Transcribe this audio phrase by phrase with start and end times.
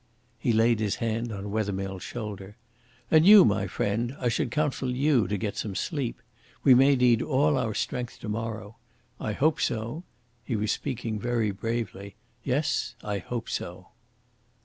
[0.39, 2.57] He laid his hand on Wethermill's shoulder.
[3.11, 6.19] "And you, my friend, I should counsel you to get some sleep.
[6.63, 8.77] We may need all our strength to morrow.
[9.19, 10.03] I hope so."
[10.43, 12.15] He was speaking very bravely.
[12.43, 13.89] "Yes, I hope so."